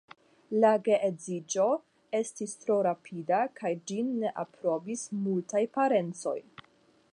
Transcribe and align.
La 0.61 0.69
geedziĝo 0.85 1.65
estis 2.21 2.55
tro 2.63 2.79
rapida 2.89 3.43
kaj 3.61 3.73
ĝin 3.91 4.11
ne 4.23 4.33
aprobis 4.45 5.07
multaj 5.27 5.65
parencoj. 5.79 6.39